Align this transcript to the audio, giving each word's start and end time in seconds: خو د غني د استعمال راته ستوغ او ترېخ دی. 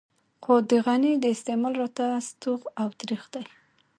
خو 0.43 0.53
د 0.69 0.71
غني 0.85 1.13
د 1.19 1.25
استعمال 1.35 1.73
راته 1.81 2.05
ستوغ 2.29 2.61
او 2.81 2.87
ترېخ 2.99 3.23
دی. 3.33 3.45